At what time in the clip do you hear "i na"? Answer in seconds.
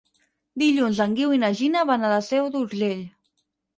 1.37-1.51